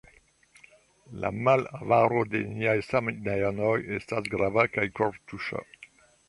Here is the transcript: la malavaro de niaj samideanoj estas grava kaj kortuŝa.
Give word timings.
la 1.25 1.29
malavaro 1.47 2.23
de 2.31 2.41
niaj 2.55 2.73
samideanoj 2.87 3.75
estas 3.99 4.31
grava 4.37 4.65
kaj 4.79 4.89
kortuŝa. 5.03 5.63